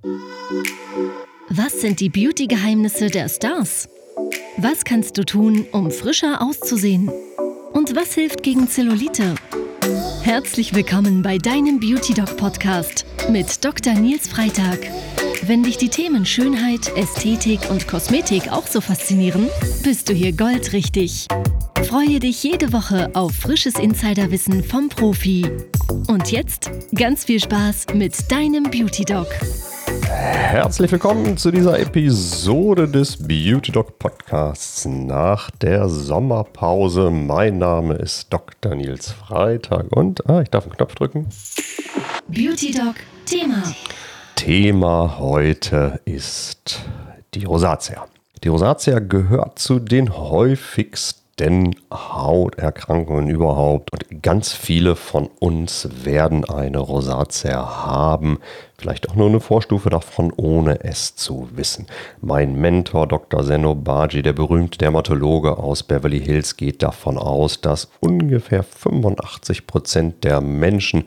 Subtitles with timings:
[0.00, 3.88] Was sind die Beauty-Geheimnisse der Stars?
[4.56, 7.10] Was kannst du tun, um frischer auszusehen?
[7.72, 9.34] Und was hilft gegen Zellulite?
[10.22, 13.94] Herzlich willkommen bei deinem Beauty Doc Podcast mit Dr.
[13.94, 14.78] Nils Freitag.
[15.42, 19.48] Wenn dich die Themen Schönheit, Ästhetik und Kosmetik auch so faszinieren,
[19.82, 21.26] bist du hier goldrichtig.
[21.88, 25.44] Freue dich jede Woche auf frisches Insiderwissen vom Profi.
[26.06, 29.26] Und jetzt ganz viel Spaß mit deinem Beauty Doc.
[30.08, 37.10] Herzlich willkommen zu dieser Episode des Beauty Doc Podcasts nach der Sommerpause.
[37.10, 38.74] Mein Name ist Dr.
[38.74, 41.28] Nils Freitag und ah, ich darf einen Knopf drücken.
[42.26, 42.94] Beauty Doc
[43.26, 43.62] Thema.
[44.34, 46.80] Thema heute ist
[47.34, 48.06] die Rosatia.
[48.42, 56.44] Die Rosatia gehört zu den häufigsten denn Hauterkrankungen überhaupt und ganz viele von uns werden
[56.44, 58.38] eine Rosatia haben,
[58.80, 61.86] vielleicht auch nur eine Vorstufe davon, ohne es zu wissen.
[62.20, 63.44] Mein Mentor Dr.
[63.44, 70.22] Zeno Baji, der berühmte Dermatologe aus Beverly Hills, geht davon aus, dass ungefähr 85 Prozent
[70.22, 71.04] der Menschen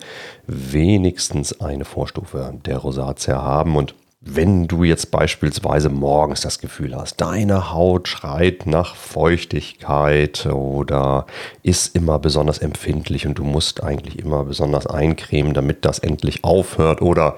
[0.47, 7.19] wenigstens eine Vorstufe der Rosatia haben und wenn du jetzt beispielsweise morgens das Gefühl hast,
[7.19, 11.25] deine Haut schreit nach Feuchtigkeit oder
[11.63, 17.01] ist immer besonders empfindlich und du musst eigentlich immer besonders eincremen, damit das endlich aufhört
[17.01, 17.37] oder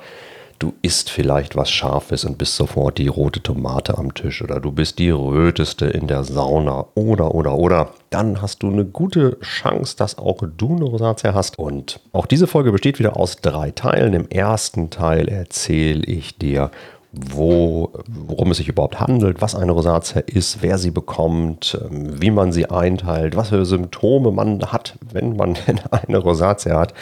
[0.64, 4.72] du isst vielleicht was Scharfes und bist sofort die rote Tomate am Tisch oder du
[4.72, 9.98] bist die röteste in der Sauna oder oder oder, dann hast du eine gute Chance,
[9.98, 11.60] dass auch du eine Rosatia hast.
[11.60, 14.14] Und auch diese Folge besteht wieder aus drei Teilen.
[14.14, 16.72] Im ersten Teil erzähle ich dir,
[17.14, 22.32] wo, worum es sich überhaupt handelt, was eine Rosatia ist, wer sie bekommt, ähm, wie
[22.32, 25.56] man sie einteilt, was für Symptome man hat, wenn man
[25.92, 26.96] eine Rosatia hat.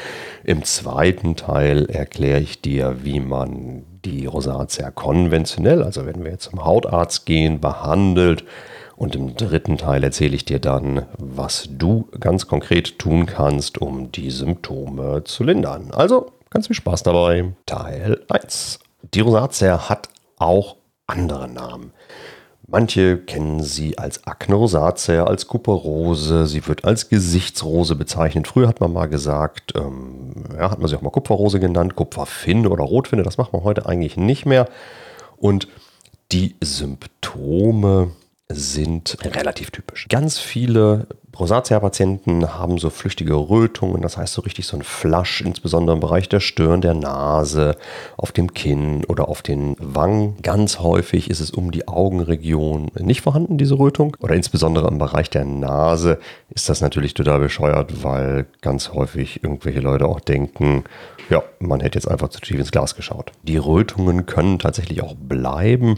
[0.44, 6.50] Im zweiten Teil erkläre ich dir, wie man die Rosatia konventionell, also wenn wir jetzt
[6.50, 8.44] zum Hautarzt gehen, behandelt.
[8.98, 14.12] Und im dritten Teil erzähle ich dir dann, was du ganz konkret tun kannst, um
[14.12, 15.90] die Symptome zu lindern.
[15.92, 17.54] Also ganz viel Spaß dabei.
[17.66, 18.80] Teil 1.
[19.14, 21.94] Die Rosatia hat auch andere Namen.
[22.68, 28.48] Manche kennen sie als Akne rosacea, als Kupferrose, sie wird als Gesichtsrose bezeichnet.
[28.48, 32.70] Früher hat man mal gesagt, ähm, ja, hat man sie auch mal Kupferrose genannt, Kupferfinne
[32.70, 34.70] oder Rotfinne, das macht man heute eigentlich nicht mehr.
[35.36, 35.68] Und
[36.32, 38.12] die Symptome
[38.56, 40.08] sind relativ typisch.
[40.10, 41.08] Ganz viele
[41.38, 46.30] Rosatia-Patienten haben so flüchtige Rötungen, das heißt so richtig so ein Flasch, insbesondere im Bereich
[46.30, 47.78] der Stirn, der Nase,
[48.18, 50.38] auf dem Kinn oder auf den Wangen.
[50.42, 54.18] Ganz häufig ist es um die Augenregion nicht vorhanden, diese Rötung.
[54.20, 56.20] Oder insbesondere im Bereich der Nase
[56.50, 60.84] ist das natürlich total bescheuert, weil ganz häufig irgendwelche Leute auch denken,
[61.30, 63.32] ja, man hätte jetzt einfach zu tief ins Glas geschaut.
[63.44, 65.98] Die Rötungen können tatsächlich auch bleiben.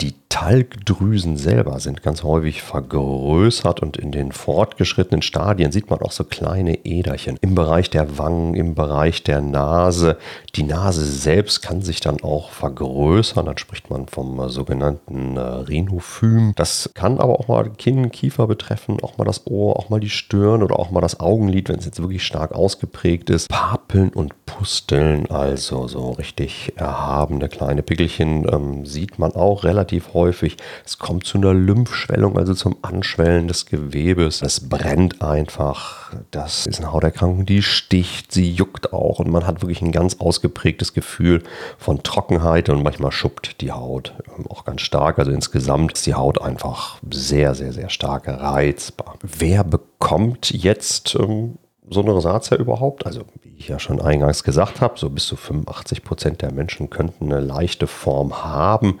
[0.00, 6.12] Die Talgdrüsen selber sind ganz häufig vergrößert und in den fortgeschrittenen Stadien sieht man auch
[6.12, 10.16] so kleine Äderchen im Bereich der Wangen, im Bereich der Nase.
[10.54, 16.54] Die Nase selbst kann sich dann auch vergrößern, dann spricht man vom sogenannten äh, Rhinophym.
[16.56, 20.08] Das kann aber auch mal Kinn, Kiefer betreffen, auch mal das Ohr, auch mal die
[20.08, 23.50] Stirn oder auch mal das Augenlid, wenn es jetzt wirklich stark ausgeprägt ist.
[23.50, 30.14] Papeln und Pusteln, also so richtig erhabene kleine Pickelchen, ähm, sieht man auch relativ relativ
[30.14, 30.56] häufig.
[30.84, 34.42] Es kommt zu einer Lymphschwellung, also zum Anschwellen des Gewebes.
[34.42, 36.12] Es brennt einfach.
[36.30, 40.16] Das ist eine Hauterkrankung, die sticht, sie juckt auch und man hat wirklich ein ganz
[40.20, 41.42] ausgeprägtes Gefühl
[41.78, 45.18] von Trockenheit und manchmal schuppt die Haut ähm, auch ganz stark.
[45.18, 49.16] Also insgesamt ist die Haut einfach sehr, sehr, sehr stark reizbar.
[49.22, 51.58] Wer bekommt jetzt ähm,
[51.90, 53.04] so eine Rosatia überhaupt?
[53.04, 56.88] Also, wie ich ja schon eingangs gesagt habe, so bis zu 85 Prozent der Menschen
[56.88, 59.00] könnten eine leichte Form haben.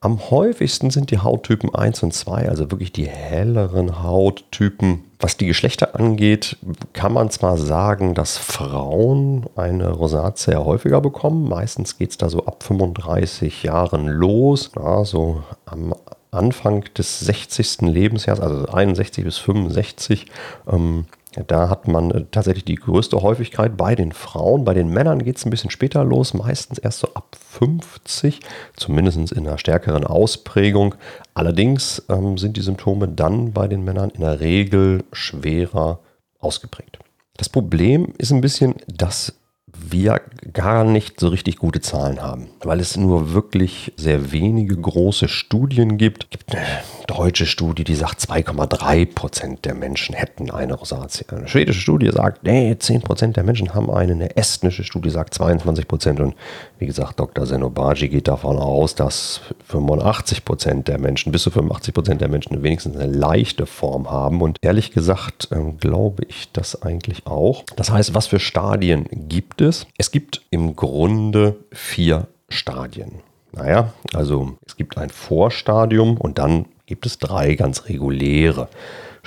[0.00, 5.02] Am häufigsten sind die Hauttypen 1 und 2, also wirklich die helleren Hauttypen.
[5.18, 6.56] Was die Geschlechter angeht,
[6.92, 11.48] kann man zwar sagen, dass Frauen eine Rosatia häufiger bekommen.
[11.48, 14.70] Meistens geht es da so ab 35 Jahren los.
[14.76, 15.92] Ja, so am
[16.30, 17.80] Anfang des 60.
[17.80, 20.26] Lebensjahres, also 61 bis 65,
[20.70, 21.06] ähm,
[21.46, 24.64] da hat man äh, tatsächlich die größte Häufigkeit bei den Frauen.
[24.64, 28.40] Bei den Männern geht es ein bisschen später los, meistens erst so ab 50,
[28.76, 30.94] zumindest in einer stärkeren Ausprägung.
[31.34, 36.00] Allerdings ähm, sind die Symptome dann bei den Männern in der Regel schwerer
[36.38, 36.98] ausgeprägt.
[37.36, 39.34] Das Problem ist ein bisschen, dass
[39.80, 40.20] wir
[40.52, 45.98] gar nicht so richtig gute Zahlen haben, weil es nur wirklich sehr wenige große Studien
[45.98, 46.24] gibt.
[46.24, 46.64] Es gibt eine
[47.06, 51.26] deutsche Studie, die sagt, 2,3 Prozent der Menschen hätten eine Rosatia.
[51.36, 54.12] Eine schwedische Studie sagt, nee, 10 Prozent der Menschen haben eine.
[54.12, 56.20] Eine estnische Studie sagt 22 Prozent.
[56.20, 56.34] Und
[56.78, 57.46] wie gesagt, Dr.
[57.46, 62.62] Zenobaji geht davon aus, dass 85 Prozent der Menschen, bis zu 85 Prozent der Menschen
[62.62, 64.42] wenigstens eine leichte Form haben.
[64.42, 67.64] Und ehrlich gesagt ähm, glaube ich das eigentlich auch.
[67.76, 69.67] Das heißt, was für Stadien gibt es?
[69.96, 73.12] Es gibt im Grunde vier Stadien.
[73.52, 78.68] Naja, also es gibt ein Vorstadium und dann gibt es drei ganz reguläre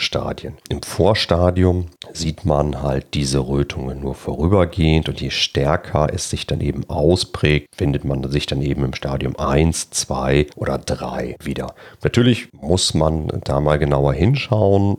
[0.01, 0.57] Stadien.
[0.69, 6.61] Im Vorstadium sieht man halt diese Rötungen nur vorübergehend und je stärker es sich dann
[6.61, 11.75] eben ausprägt, findet man sich dann eben im Stadium 1, 2 oder 3 wieder.
[12.03, 14.97] Natürlich muss man da mal genauer hinschauen,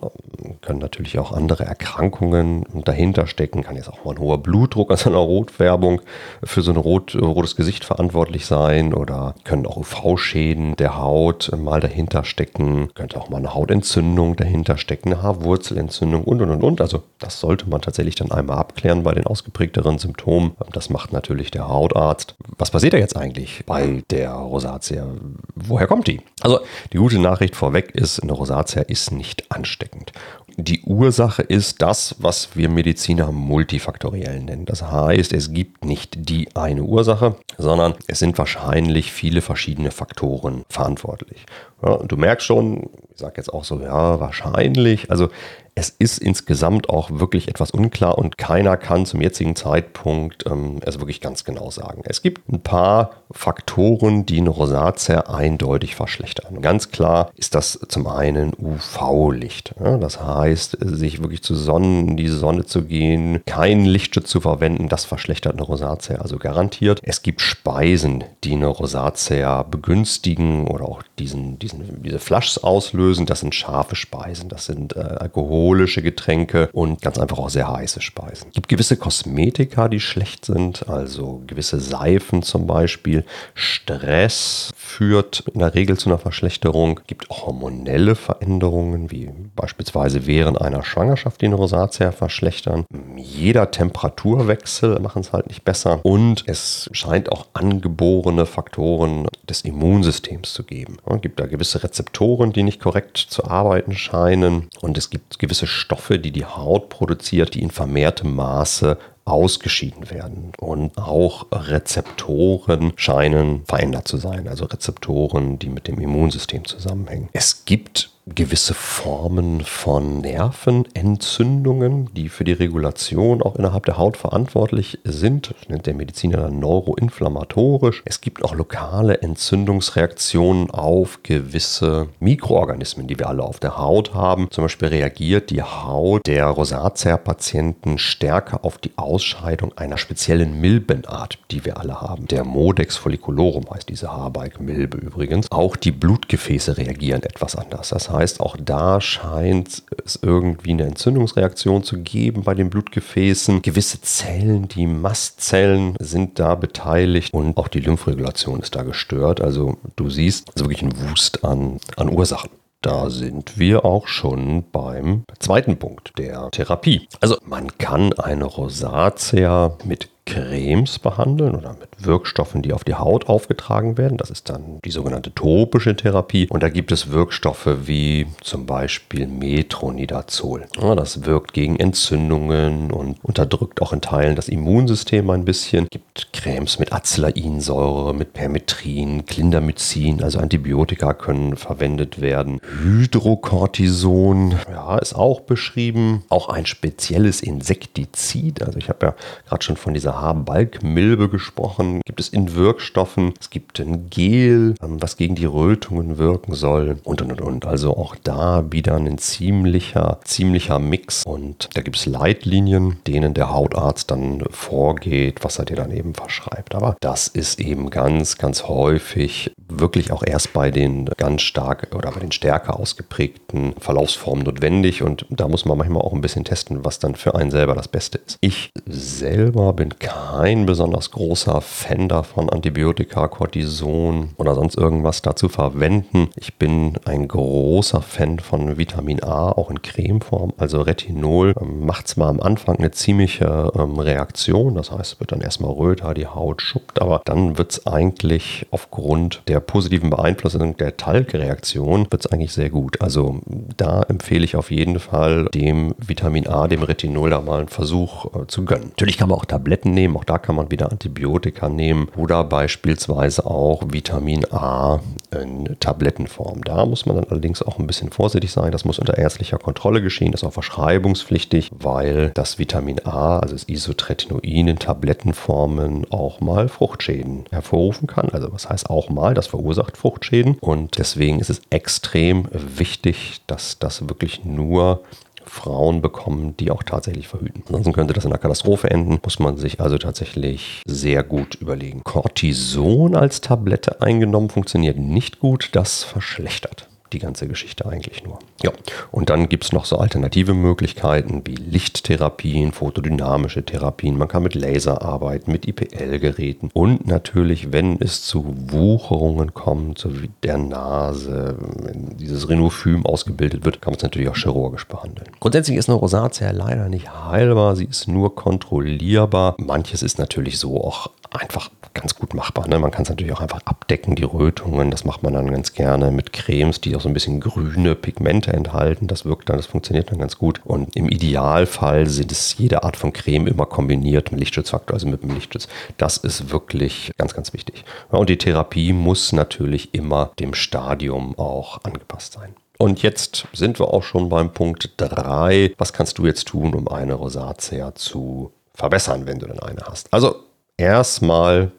[0.60, 5.10] können natürlich auch andere Erkrankungen dahinter stecken, kann jetzt auch mal ein hoher Blutdruck, also
[5.10, 6.00] eine Rotfärbung
[6.42, 11.80] für so ein rot, rotes Gesicht verantwortlich sein oder können auch UV-Schäden der Haut mal
[11.80, 16.80] dahinter stecken, könnte auch mal eine Hautentzündung dahinter stecken, eine Haarwurzelentzündung und und und und.
[16.80, 20.52] Also das sollte man tatsächlich dann einmal abklären bei den ausgeprägteren Symptomen.
[20.72, 22.34] Das macht natürlich der Hautarzt.
[22.58, 25.06] Was passiert da jetzt eigentlich bei der Rosatia?
[25.54, 26.20] Woher kommt die?
[26.40, 26.60] Also
[26.92, 30.12] die gute Nachricht vorweg ist, eine Rosatia ist nicht ansteckend.
[30.56, 34.66] Die Ursache ist das, was wir Mediziner multifaktoriell nennen.
[34.66, 40.64] Das heißt, es gibt nicht die eine Ursache, sondern es sind wahrscheinlich viele verschiedene Faktoren
[40.68, 41.46] verantwortlich.
[41.82, 45.10] Ja, du merkst schon, ich sage jetzt auch so, ja, wahrscheinlich.
[45.10, 45.28] Also
[45.74, 50.98] es ist insgesamt auch wirklich etwas unklar und keiner kann zum jetzigen Zeitpunkt ähm, es
[50.98, 52.02] wirklich ganz genau sagen.
[52.04, 56.60] Es gibt ein paar Faktoren, die eine Rosatia eindeutig verschlechtern.
[56.60, 59.74] Ganz klar ist das zum einen UV-Licht.
[59.82, 64.42] Ja, das heißt, sich wirklich zu Sonnen, in die Sonne zu gehen, keinen Lichtschutz zu
[64.42, 67.00] verwenden, das verschlechtert eine Rosatia also garantiert.
[67.02, 73.24] Es gibt Speisen, die eine Rosatia begünstigen oder auch diesen, diesen, diese Flaschs auslösen.
[73.24, 77.70] Das sind scharfe Speisen, das sind äh, Alkohol alkoholische Getränke und ganz einfach auch sehr
[77.70, 78.48] heiße Speisen.
[78.48, 83.24] Es gibt gewisse Kosmetika, die schlecht sind, also gewisse Seifen zum Beispiel.
[83.54, 86.98] Stress führt in der Regel zu einer Verschlechterung.
[87.00, 92.84] Es gibt hormonelle Veränderungen, wie beispielsweise während einer Schwangerschaft, eine Rosatia verschlechtern.
[93.16, 96.00] Jeder Temperaturwechsel machen es halt nicht besser.
[96.02, 100.96] Und es scheint auch angeborene Faktoren des Immunsystems zu geben.
[101.06, 104.68] Es gibt da gewisse Rezeptoren, die nicht korrekt zu arbeiten scheinen.
[104.80, 108.96] Und es gibt gewisse gewisse Stoffe, die die Haut produziert, die in vermehrtem Maße
[109.26, 110.52] ausgeschieden werden.
[110.58, 117.28] Und auch Rezeptoren scheinen verändert zu sein, also Rezeptoren, die mit dem Immunsystem zusammenhängen.
[117.34, 125.00] Es gibt gewisse Formen von Nervenentzündungen, die für die Regulation auch innerhalb der Haut verantwortlich
[125.02, 125.52] sind.
[125.58, 128.02] Das nennt der Mediziner dann neuroinflammatorisch.
[128.04, 134.48] Es gibt auch lokale Entzündungsreaktionen auf gewisse Mikroorganismen, die wir alle auf der Haut haben.
[134.50, 141.64] Zum Beispiel reagiert die Haut der Rosatia-Patienten stärker auf die Ausscheidung einer speziellen Milbenart, die
[141.64, 142.28] wir alle haben.
[142.28, 145.50] Der Modex folliculorum heißt diese Haarbalg-Milbe übrigens.
[145.50, 147.88] Auch die Blutgefäße reagieren etwas anders.
[147.88, 153.62] Das heißt, auch da scheint es irgendwie eine Entzündungsreaktion zu geben bei den Blutgefäßen.
[153.62, 159.40] Gewisse Zellen, die Mastzellen, sind da beteiligt und auch die Lymphregulation ist da gestört.
[159.40, 162.50] Also du siehst, es ist wirklich ein Wust an, an Ursachen.
[162.82, 167.06] Da sind wir auch schon beim zweiten Punkt der Therapie.
[167.20, 173.28] Also man kann eine Rosatia mit Cremes behandeln oder mit Wirkstoffen, die auf die Haut
[173.28, 174.18] aufgetragen werden.
[174.18, 176.46] Das ist dann die sogenannte topische Therapie.
[176.48, 180.66] Und da gibt es Wirkstoffe wie zum Beispiel Metronidazol.
[180.80, 185.84] Ja, das wirkt gegen Entzündungen und unterdrückt auch in Teilen das Immunsystem ein bisschen.
[185.84, 192.60] Es gibt Cremes mit Acelainsäure, mit Permetrin, Clindamycin, also Antibiotika können verwendet werden.
[192.82, 196.24] Hydrocortison, ja, ist auch beschrieben.
[196.28, 198.62] Auch ein spezielles Insektizid.
[198.62, 199.14] Also ich habe ja
[199.48, 202.00] gerade schon von dieser dieser Haarbalgmilbe gesprochen.
[202.04, 203.34] Gibt es in Wirkstoffen.
[203.40, 207.66] Es gibt ein Gel, ähm, was gegen die Rötungen wirken soll und und und und.
[207.66, 211.24] Also auch da wieder ein ziemlicher, ziemlicher Mix.
[211.24, 216.14] Und da gibt es Leitlinien, denen der Hautarzt dann vorgeht, was er dir dann eben
[216.14, 216.74] verschreibt.
[216.74, 222.10] Aber das ist eben ganz, ganz häufig wirklich auch erst bei den ganz stark oder
[222.10, 226.84] bei den stärker ausgeprägten Verlaufsformen notwendig und da muss man manchmal auch ein bisschen testen,
[226.84, 228.38] was dann für einen selber das Beste ist.
[228.40, 236.28] Ich selber bin kein besonders großer Fan davon, Antibiotika, Cortison oder sonst irgendwas dazu verwenden.
[236.34, 240.52] Ich bin ein großer Fan von Vitamin A, auch in Cremeform.
[240.58, 245.30] Also Retinol ähm, macht zwar am Anfang eine ziemliche ähm, Reaktion, das heißt, es wird
[245.30, 250.76] dann erstmal röter, die Haut schuppt, aber dann wird es eigentlich aufgrund der positiven Beeinflussung
[250.76, 253.00] der Talgreaktion wird es eigentlich sehr gut.
[253.00, 253.40] Also
[253.76, 258.26] da empfehle ich auf jeden Fall dem Vitamin A, dem Retinol da mal einen Versuch
[258.34, 258.88] äh, zu gönnen.
[258.88, 263.46] Natürlich kann man auch Tabletten nehmen, auch da kann man wieder Antibiotika nehmen oder beispielsweise
[263.46, 265.00] auch Vitamin A
[265.40, 266.62] in Tablettenform.
[266.64, 268.72] Da muss man dann allerdings auch ein bisschen vorsichtig sein.
[268.72, 273.54] Das muss unter ärztlicher Kontrolle geschehen, das ist auch verschreibungspflichtig, weil das Vitamin A, also
[273.54, 278.28] das Isotretinoin in Tablettenformen auch mal Fruchtschäden hervorrufen kann.
[278.30, 283.78] Also was heißt auch mal, das verursacht Fruchtschäden und deswegen ist es extrem wichtig, dass
[283.78, 285.02] das wirklich nur
[285.46, 287.62] Frauen bekommen, die auch tatsächlich verhüten.
[287.66, 292.02] Ansonsten könnte das in einer Katastrophe enden, muss man sich also tatsächlich sehr gut überlegen.
[292.04, 298.38] Cortison als Tablette eingenommen funktioniert nicht gut, das verschlechtert die ganze Geschichte eigentlich nur.
[298.62, 298.70] Ja,
[299.10, 304.16] und dann gibt es noch so alternative Möglichkeiten wie Lichttherapien, photodynamische Therapien.
[304.16, 310.22] Man kann mit Laser arbeiten, mit IPL-Geräten und natürlich, wenn es zu Wucherungen kommt, so
[310.22, 315.28] wie der Nase, wenn dieses Rhinophym ausgebildet wird, kann man es natürlich auch chirurgisch behandeln.
[315.40, 319.54] Grundsätzlich ist eine Rosatia leider nicht heilbar, sie ist nur kontrollierbar.
[319.58, 322.68] Manches ist natürlich so auch einfach ganz gut machbar.
[322.68, 322.78] Ne?
[322.78, 324.90] Man kann es natürlich auch einfach abdecken, die Rötungen.
[324.90, 328.52] Das macht man dann ganz gerne mit Cremes, die auch so ein bisschen grüne Pigmente
[328.52, 329.06] enthalten.
[329.06, 330.60] Das wirkt dann, das funktioniert dann ganz gut.
[330.64, 335.22] Und im Idealfall sind es jede Art von Creme immer kombiniert mit Lichtschutzfaktor, also mit
[335.22, 335.68] dem Lichtschutz.
[335.98, 337.84] Das ist wirklich ganz, ganz wichtig.
[338.10, 342.54] und die Therapie muss natürlich immer dem Stadium auch angepasst sein.
[342.78, 345.74] Und jetzt sind wir auch schon beim Punkt 3.
[345.78, 350.12] Was kannst du jetzt tun, um eine Rosatia zu verbessern, wenn du denn eine hast?
[350.12, 350.36] Also
[350.76, 351.70] erstmal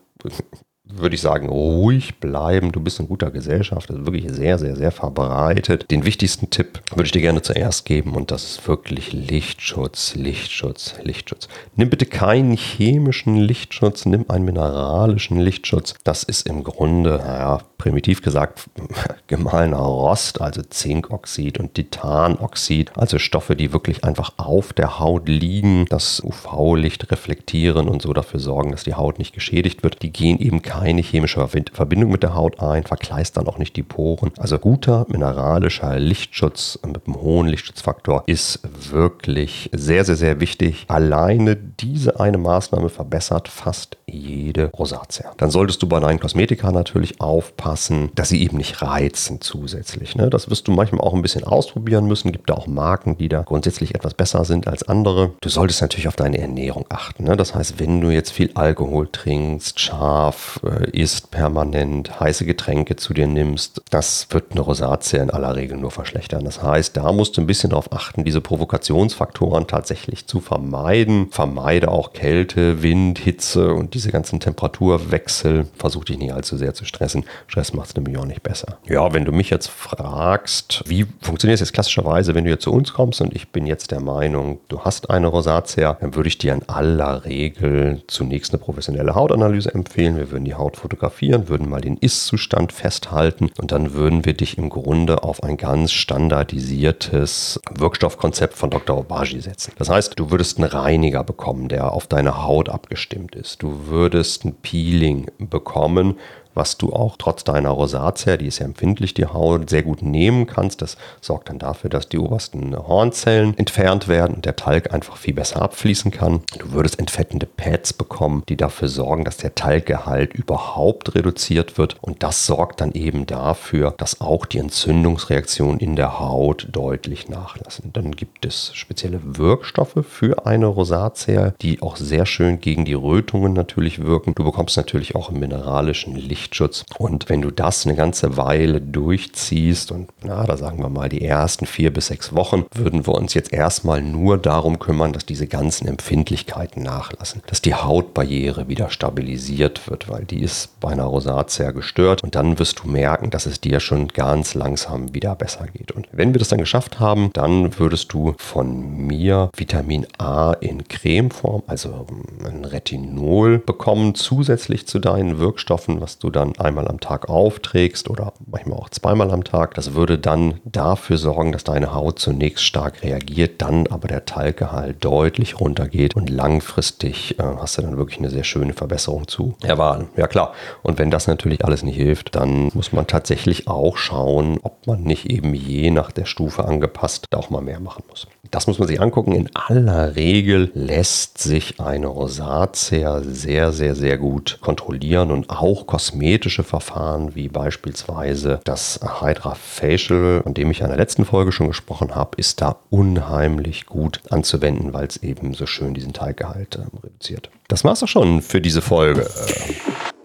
[0.98, 2.72] würde ich sagen, ruhig bleiben.
[2.72, 3.90] Du bist in guter Gesellschaft.
[3.90, 5.90] Das ist wirklich sehr, sehr, sehr verbreitet.
[5.92, 10.96] Den wichtigsten Tipp würde ich dir gerne zuerst geben und das ist wirklich Lichtschutz, Lichtschutz,
[11.04, 11.48] Lichtschutz.
[11.76, 15.96] Nimm bitte keinen chemischen Lichtschutz, nimm einen mineralischen Lichtschutz.
[16.04, 18.70] Das ist im Grunde, naja, primitiv gesagt,
[19.28, 25.86] gemahlener Rost, also Zinkoxid und Titanoxid, also Stoffe, die wirklich einfach auf der Haut liegen,
[25.90, 30.02] das UV-Licht reflektieren und so dafür sorgen, dass die Haut nicht geschädigt wird.
[30.02, 34.32] Die gehen eben keine chemische Verbindung mit der Haut ein, verkleistern auch nicht die Poren.
[34.38, 38.62] Also guter mineralischer Lichtschutz mit einem hohen Lichtschutzfaktor ist
[38.92, 40.86] wirklich sehr, sehr, sehr wichtig.
[40.88, 45.34] Alleine diese eine Maßnahme verbessert fast jede Rosatia.
[45.36, 47.73] Dann solltest du bei deinen Kosmetika natürlich aufpassen,
[48.15, 50.15] dass sie eben nicht reizen zusätzlich.
[50.15, 50.30] Ne?
[50.30, 52.32] Das wirst du manchmal auch ein bisschen ausprobieren müssen.
[52.32, 55.32] Gibt da auch Marken, die da grundsätzlich etwas besser sind als andere.
[55.42, 57.24] Du solltest natürlich auf deine Ernährung achten.
[57.24, 57.36] Ne?
[57.36, 63.13] Das heißt, wenn du jetzt viel Alkohol trinkst, scharf, äh, isst permanent, heiße Getränke zu
[63.13, 66.46] dir nimmst, das wird eine Rosatia in aller Regel nur verschlechtern.
[66.46, 71.30] Das heißt, da musst du ein bisschen darauf achten, diese Provokationsfaktoren tatsächlich zu vermeiden.
[71.32, 75.68] Vermeide auch Kälte, Wind, Hitze und diese ganzen Temperaturwechsel.
[75.75, 77.25] Versuch dich nicht allzu sehr zu stressen.
[77.48, 78.79] Stress macht es nämlich auch nicht besser.
[78.86, 82.74] Ja, wenn du mich jetzt fragst, wie funktioniert es jetzt klassischerweise, wenn du jetzt zu
[82.74, 86.38] uns kommst und ich bin jetzt der Meinung, du hast eine Rosatia, dann würde ich
[86.38, 90.17] dir in aller Regel zunächst eine professionelle Hautanalyse empfehlen.
[90.17, 94.58] Wir würden die Haut fotografieren, würden mal den Ist-Zustand festhalten und dann würden wir dich
[94.58, 98.98] im Grunde auf ein ganz standardisiertes Wirkstoffkonzept von Dr.
[98.98, 99.74] Obagi setzen.
[99.77, 103.62] Das heißt, du würdest einen Reiniger bekommen, der auf deine Haut abgestimmt ist.
[103.62, 106.17] Du würdest ein Peeling bekommen,
[106.54, 110.46] was du auch trotz deiner Rosatia, die ist ja empfindlich, die Haut, sehr gut nehmen
[110.46, 110.82] kannst.
[110.82, 115.34] Das sorgt dann dafür, dass die obersten Hornzellen entfernt werden und der Talg einfach viel
[115.34, 116.42] besser abfließen kann.
[116.60, 121.98] Du würdest entfettende Pads bekommen, die dafür sorgen, dass der Talggehalt überhaupt reduziert wird.
[122.02, 127.92] Und das sorgt dann eben dafür, dass auch die Entzündungsreaktionen in der Haut deutlich nachlassen.
[127.94, 133.54] Dann gibt es spezielle Wirkstoffe für eine Rosatia, die auch sehr schön gegen die Rötungen
[133.54, 134.34] natürlich wirken.
[134.36, 136.84] Du bekommst natürlich auch im mineralischen Licht Lichtschutz.
[136.98, 141.24] Und wenn du das eine ganze Weile durchziehst und na, da sagen wir mal die
[141.24, 145.48] ersten vier bis sechs Wochen, würden wir uns jetzt erstmal nur darum kümmern, dass diese
[145.48, 151.72] ganzen Empfindlichkeiten nachlassen, dass die Hautbarriere wieder stabilisiert wird, weil die ist bei einer Rosatia
[151.72, 155.92] gestört und dann wirst du merken, dass es dir schon ganz langsam wieder besser geht.
[155.92, 160.88] Und wenn wir das dann geschafft haben, dann würdest du von mir Vitamin A in
[160.88, 162.06] Cremeform, also
[162.46, 168.34] ein Retinol bekommen, zusätzlich zu deinen Wirkstoffen, was du dann einmal am Tag aufträgst oder
[168.46, 169.75] manchmal auch zweimal am Tag.
[169.75, 175.04] Das würde dann dafür sorgen, dass deine Haut zunächst stark reagiert, dann aber der Talggehalt
[175.04, 180.10] deutlich runtergeht und langfristig äh, hast du dann wirklich eine sehr schöne Verbesserung zu erwarten.
[180.18, 180.54] Ja klar.
[180.82, 185.04] Und wenn das natürlich alles nicht hilft, dann muss man tatsächlich auch schauen, ob man
[185.04, 188.28] nicht eben je nach der Stufe angepasst auch mal mehr machen muss.
[188.52, 189.34] Das muss man sich angucken.
[189.34, 195.88] In aller Regel lässt sich eine Rosatia sehr, sehr, sehr gut kontrollieren und auch
[196.24, 201.68] kosmetische Verfahren wie beispielsweise das Hydra Facial, von dem ich in der letzten Folge schon
[201.68, 206.84] gesprochen habe, ist da unheimlich gut anzuwenden, weil es eben so schön diesen Teiggehalt äh,
[207.03, 207.50] reduziert.
[207.68, 209.27] Das war's auch schon für diese Folge.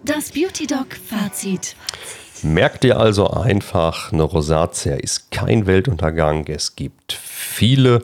[0.05, 1.75] Das Beauty Doc Fazit.
[2.43, 6.45] Merkt ihr also einfach, eine Rosatia ist kein Weltuntergang.
[6.47, 8.03] Es gibt viele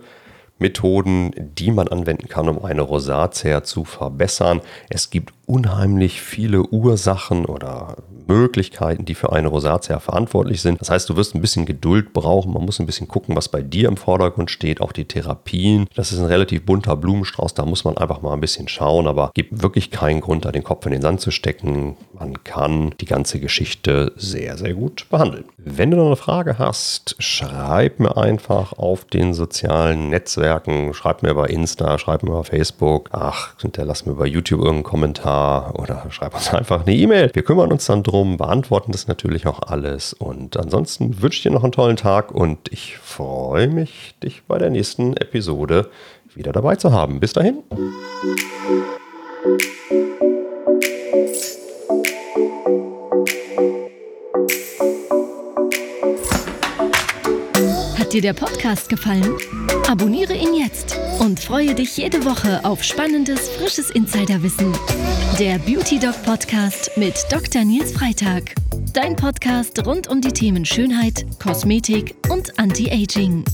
[0.57, 4.61] Methoden, die man anwenden kann, um eine Rosatia zu verbessern.
[4.89, 7.97] Es gibt unheimlich viele Ursachen oder
[8.27, 10.81] Möglichkeiten, die für eine Rosatia verantwortlich sind.
[10.81, 12.53] Das heißt, du wirst ein bisschen Geduld brauchen.
[12.53, 14.81] Man muss ein bisschen gucken, was bei dir im Vordergrund steht.
[14.81, 15.87] Auch die Therapien.
[15.95, 17.53] Das ist ein relativ bunter Blumenstrauß.
[17.53, 19.07] Da muss man einfach mal ein bisschen schauen.
[19.07, 21.97] Aber gibt wirklich keinen Grund, da den Kopf in den Sand zu stecken.
[22.13, 25.45] Man kann die ganze Geschichte sehr, sehr gut behandeln.
[25.57, 30.93] Wenn du noch eine Frage hast, schreib mir einfach auf den sozialen Netzwerken.
[30.93, 33.09] Schreib mir bei Insta, schreib mir bei Facebook.
[33.11, 34.83] Ach, hinterlass mir bei YouTube irgendeinen
[35.35, 37.29] Kommentar oder schreib uns einfach eine E-Mail.
[37.33, 40.13] Wir kümmern uns dann drum, beantworten das natürlich auch alles.
[40.13, 44.57] Und ansonsten wünsche ich dir noch einen tollen Tag und ich freue mich, dich bei
[44.57, 45.89] der nächsten Episode
[46.33, 47.19] wieder dabei zu haben.
[47.19, 47.63] Bis dahin.
[57.97, 59.35] Hat dir der Podcast gefallen?
[59.97, 64.73] Abonniere ihn jetzt und freue dich jede Woche auf spannendes, frisches Insiderwissen.
[65.39, 67.63] Der Beauty Doc Podcast mit Dr.
[67.63, 68.55] Nils Freitag.
[68.91, 73.45] Dein Podcast rund um die Themen Schönheit, Kosmetik und Anti-Aging.